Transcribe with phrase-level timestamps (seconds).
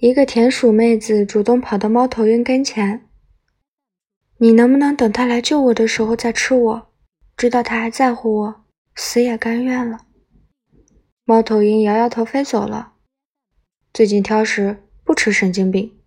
[0.00, 3.06] 一个田鼠妹子主动跑到猫头鹰跟前
[4.38, 6.92] 你能不能等他来救我的时候再吃我？
[7.36, 10.06] 知道他还在乎我死也甘愿了。
[11.26, 12.94] 猫头鹰摇摇头飞走了。
[13.92, 15.99] 最近挑食不吃神经病